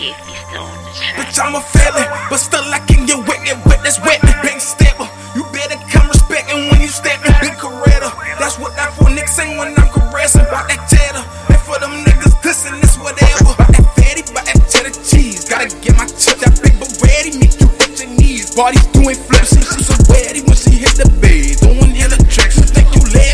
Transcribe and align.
Shifty 0.00 0.32
Stone, 0.32 0.64
the 0.64 0.92
track. 0.96 1.28
Bitch, 1.28 1.36
I'm 1.36 1.52
a 1.52 1.60
felon, 1.60 2.08
but 2.32 2.40
still 2.40 2.64
I 2.72 2.80
can 2.88 3.04
get 3.04 3.20
get 3.44 3.60
wet, 3.68 3.84
that's 3.84 4.00
wet. 4.00 4.16
Big 4.40 4.56
stepper, 4.56 5.04
you 5.36 5.44
better 5.52 5.76
come 5.92 6.08
respecting 6.08 6.72
when 6.72 6.80
you 6.80 6.88
steppin'. 6.88 7.36
Big 7.44 7.52
Coretta, 7.60 8.08
that's 8.40 8.56
what 8.56 8.72
that 8.80 8.96
for 8.96 9.12
niggas 9.12 9.28
say 9.28 9.52
when 9.60 9.76
I'm 9.76 9.92
caressing. 9.92 10.40
About 10.48 10.72
that 10.72 10.88
cheddar, 10.88 11.20
and 11.20 11.60
for 11.68 11.76
them 11.84 11.92
niggas 12.08 12.32
dissing, 12.40 12.80
it's 12.80 12.96
whatever. 12.96 13.52
About 13.52 13.76
that 13.76 13.84
fatty, 13.92 14.24
about 14.24 14.48
that 14.48 14.64
cheddar 14.72 14.96
cheese. 15.04 15.44
Gotta 15.44 15.68
get 15.84 15.92
my 16.00 16.08
chip, 16.08 16.40
that 16.40 16.56
big 16.64 16.80
ready, 17.04 17.36
make 17.36 17.60
you 17.60 17.68
hit 17.84 18.00
your 18.00 18.08
knees. 18.16 18.56
Bodies 18.56 18.88
doing 18.96 19.20
flips, 19.20 19.52
and 19.52 19.68
she's 19.68 19.84
so 19.84 20.00
ready 20.08 20.40
when 20.48 20.56
she 20.56 20.80
hit 20.80 20.96
the 20.96 21.12
bed. 21.20 21.60
Doing 21.60 21.92
hella 21.92 22.16
tricks, 22.24 22.56
you 22.56 22.64
think 22.64 22.88
you 22.96 23.04
levy, 23.12 23.29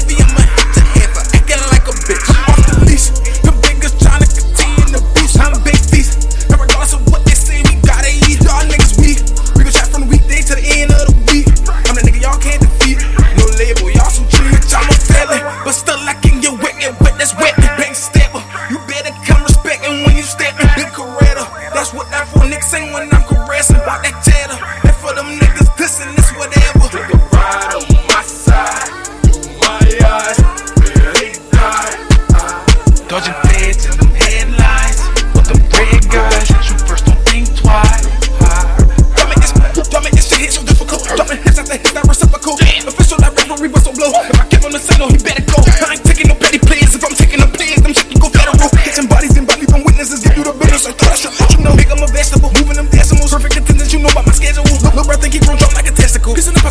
Feds 33.77 33.97
them 33.97 34.09
headlines. 34.17 35.01
With 35.37 35.53
them 35.53 35.61
red 35.77 36.01
guys, 36.09 36.49
you 36.49 36.77
first 36.89 37.05
don't 37.05 37.21
think 37.29 37.45
twice. 37.61 38.09
Don't 39.93 40.03
make 40.03 40.17
this, 40.17 40.29
this 40.29 40.29
shit 40.29 40.41
hit 40.41 40.53
so 40.53 40.63
difficult. 40.65 41.05
Don't 41.05 41.29
make 41.29 41.45
hits 41.45 41.59
after 41.59 41.77
hits 41.77 41.93
reciprocal. 41.93 42.57
Official 42.57 43.19
that 43.21 43.37
referee 43.37 43.69
whistle 43.69 43.93
blow. 43.93 44.13
If 44.17 44.41
I 44.41 44.49
give 44.49 44.65
him 44.65 44.73
the 44.73 44.81
signal, 44.81 45.13
he 45.13 45.19
better 45.21 45.45
go. 45.45 45.61
I 45.61 45.93
ain't 45.93 46.05
taking 46.09 46.29
no 46.33 46.35
petty 46.41 46.59
plays. 46.59 46.95
If 46.97 47.05
I'm 47.05 47.13
taking 47.13 47.41
the 47.41 47.49
plays, 47.53 47.77
them 47.85 47.93
shit 47.93 48.09
can 48.09 48.17
go 48.17 48.33
federal. 48.33 48.57
Catching 48.57 49.09
bodies 49.13 49.37
and 49.37 49.47
body 49.47 49.67
from 49.69 49.85
witnesses, 49.85 50.25
give 50.25 50.41
you 50.41 50.45
the 50.49 50.57
business. 50.57 50.89
I 50.89 50.93
thought 50.97 51.13
I 51.13 51.19
should 51.21 51.35
let 51.37 51.53
you 51.53 51.61
know. 51.61 51.77
Make 51.77 51.93
'em 51.93 52.01
a 52.01 52.09
vegetable, 52.09 52.49
moving 52.57 52.81
them 52.81 52.89
decimals. 52.89 53.29
Perfect 53.29 53.61
attendance, 53.61 53.93
you 53.93 54.01
know 54.01 54.09
about 54.09 54.25
my 54.25 54.33
schedule. 54.33 54.65
Look, 54.65 54.95
look, 54.97 55.07
breath 55.07 55.21
and 55.21 55.33
keep 55.33 55.45
drunk 55.45 55.61
like 55.77 55.85
a 55.85 55.93
testicle. 55.93 56.33
Piecing 56.33 56.57
the 56.57 56.65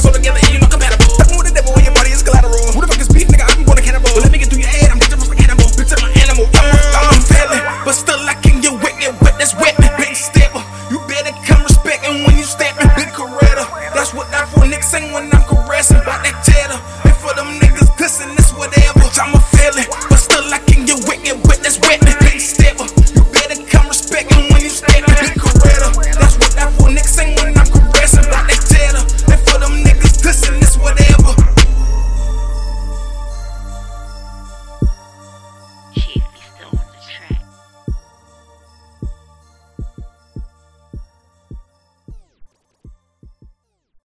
when 15.13 15.31
I'm 15.33 15.43
caressing. 15.45 16.01
Bout 16.05 16.23
that 16.23 16.37
cheddar. 16.45 16.79
And 17.05 17.15
for 17.21 17.33
them 17.35 17.59
niggas 17.59 17.89
dissing, 17.99 18.33
it's 18.37 18.51
whatever. 18.53 18.99
Bitch, 18.99 19.19
I'm 19.21 19.33
a 19.35 19.44